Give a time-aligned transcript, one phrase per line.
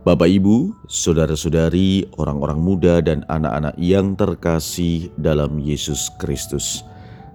[0.00, 6.80] Bapak, Ibu, saudara-saudari, orang-orang muda, dan anak-anak yang terkasih dalam Yesus Kristus,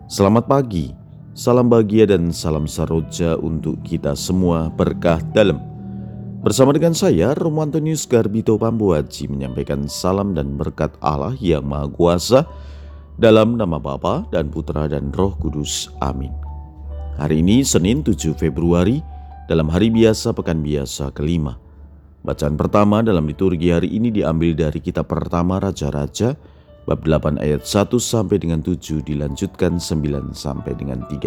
[0.09, 0.89] selamat pagi,
[1.37, 5.61] salam bahagia, dan salam saroja untuk kita semua berkah dalam.
[6.41, 12.49] Bersama dengan saya, Romo Antonius Garbito Pambuaji menyampaikan salam dan berkat Allah yang Maha Kuasa
[13.21, 15.93] dalam nama Bapa dan Putra dan Roh Kudus.
[16.01, 16.33] Amin.
[17.21, 19.05] Hari ini Senin 7 Februari
[19.45, 21.64] dalam hari biasa pekan biasa kelima.
[22.25, 26.33] Bacaan pertama dalam liturgi hari ini diambil dari kitab pertama Raja-Raja
[26.89, 31.21] bab 8 ayat 1 sampai dengan 7 dilanjutkan 9 sampai dengan 13.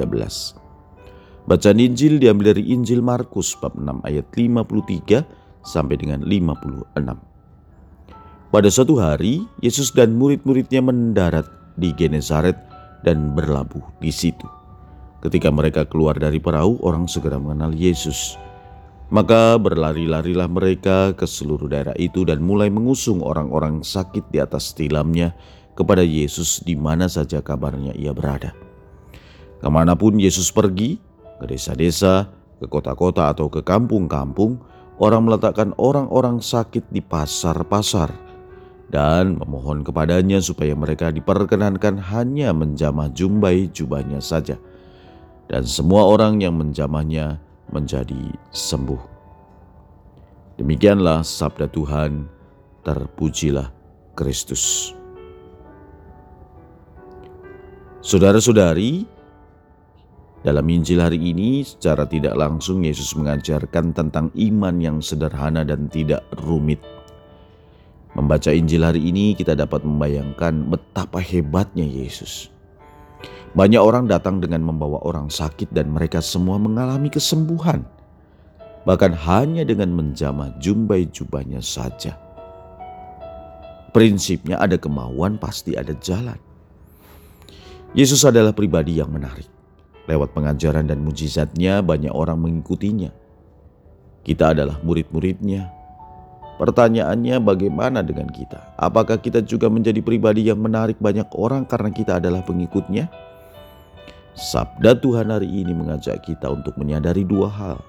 [1.46, 5.22] Bacaan Injil diambil dari Injil Markus bab 6 ayat 53
[5.62, 6.90] sampai dengan 56.
[8.50, 11.46] Pada suatu hari, Yesus dan murid-muridnya mendarat
[11.78, 12.58] di Genesaret
[13.06, 14.50] dan berlabuh di situ.
[15.22, 18.34] Ketika mereka keluar dari perahu, orang segera mengenal Yesus.
[19.08, 25.32] Maka berlari-larilah mereka ke seluruh daerah itu dan mulai mengusung orang-orang sakit di atas tilamnya
[25.72, 28.52] kepada Yesus di mana saja kabarnya ia berada.
[29.64, 31.00] Ke mana pun Yesus pergi,
[31.40, 32.28] ke desa-desa,
[32.60, 34.60] ke kota-kota atau ke kampung-kampung,
[35.00, 38.12] orang meletakkan orang-orang sakit di pasar-pasar
[38.92, 44.60] dan memohon kepadanya supaya mereka diperkenankan hanya menjamah jumbai jubahnya saja.
[45.48, 47.40] Dan semua orang yang menjamahnya
[47.72, 49.16] menjadi sembuh.
[50.58, 52.26] Demikianlah sabda Tuhan,
[52.82, 53.70] terpujilah
[54.18, 54.90] Kristus.
[58.02, 59.06] Saudara-saudari,
[60.42, 66.26] dalam Injil hari ini secara tidak langsung Yesus mengajarkan tentang iman yang sederhana dan tidak
[66.42, 66.82] rumit.
[68.16, 72.57] Membaca Injil hari ini kita dapat membayangkan betapa hebatnya Yesus
[73.56, 77.86] banyak orang datang dengan membawa orang sakit dan mereka semua mengalami kesembuhan.
[78.84, 82.16] Bahkan hanya dengan menjamah jumbai jubahnya saja.
[83.92, 86.36] Prinsipnya ada kemauan pasti ada jalan.
[87.96, 89.48] Yesus adalah pribadi yang menarik.
[90.04, 93.12] Lewat pengajaran dan mujizatnya banyak orang mengikutinya.
[94.24, 95.72] Kita adalah murid-muridnya.
[96.60, 98.76] Pertanyaannya bagaimana dengan kita?
[98.76, 103.27] Apakah kita juga menjadi pribadi yang menarik banyak orang karena kita adalah pengikutnya?
[104.38, 107.82] Sabda Tuhan hari ini mengajak kita untuk menyadari dua hal.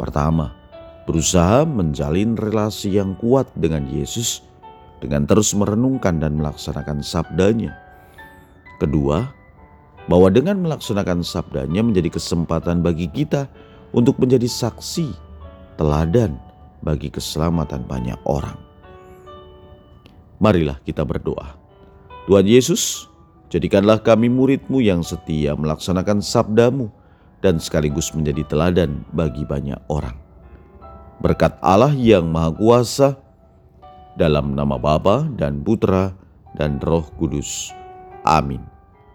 [0.00, 0.56] Pertama,
[1.04, 4.40] berusaha menjalin relasi yang kuat dengan Yesus
[5.04, 7.76] dengan terus merenungkan dan melaksanakan sabdanya.
[8.80, 9.28] Kedua,
[10.08, 13.52] bahwa dengan melaksanakan sabdanya menjadi kesempatan bagi kita
[13.92, 15.12] untuk menjadi saksi,
[15.76, 16.40] teladan
[16.80, 18.56] bagi keselamatan banyak orang.
[20.40, 21.52] Marilah kita berdoa.
[22.24, 23.09] Tuhan Yesus,
[23.50, 26.86] Jadikanlah kami muridmu yang setia melaksanakan sabdamu
[27.42, 30.14] dan sekaligus menjadi teladan bagi banyak orang.
[31.18, 33.18] Berkat Allah yang Maha Kuasa,
[34.14, 36.14] dalam nama Bapa dan Putra
[36.54, 37.74] dan Roh Kudus.
[38.22, 38.62] Amin.